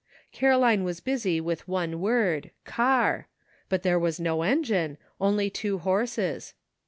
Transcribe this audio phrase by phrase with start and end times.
[0.31, 3.27] Caroline was busy with one word, "car,"
[3.69, 6.55] but there was no engine, only two horses.